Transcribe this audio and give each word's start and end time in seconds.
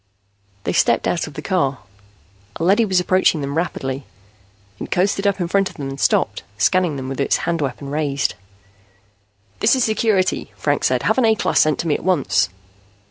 They 0.63 0.73
stepped 0.73 1.07
out 1.07 1.27
of 1.27 1.35
the 1.35 1.43
car. 1.43 1.77
A 2.55 2.63
leady 2.63 2.85
was 2.85 2.99
approaching 2.99 3.41
them 3.41 3.55
rapidly. 3.55 4.07
It 4.79 4.89
coasted 4.89 5.27
up 5.27 5.39
in 5.39 5.47
front 5.47 5.69
of 5.69 5.75
them 5.77 5.89
and 5.89 5.99
stopped, 5.99 6.41
scanning 6.57 6.95
them 6.95 7.07
with 7.07 7.21
its 7.21 7.37
hand 7.45 7.61
weapon 7.61 7.87
raised. 7.91 8.33
"This 9.59 9.75
is 9.75 9.83
Security," 9.83 10.51
Franks 10.57 10.87
said. 10.87 11.03
"Have 11.03 11.19
an 11.19 11.25
A 11.25 11.35
class 11.35 11.59
sent 11.59 11.77
to 11.81 11.87
me 11.87 11.93
at 11.93 12.03
once." 12.03 12.49